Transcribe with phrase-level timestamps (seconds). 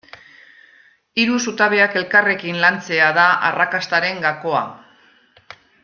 [1.23, 4.65] Hiru zutabeak elkarrekin lantzea da arrakastaren gakoa.